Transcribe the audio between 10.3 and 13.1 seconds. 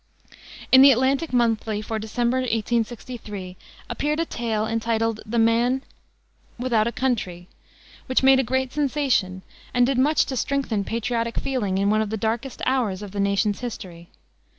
strengthen patriotic feeling in one of the darkest hours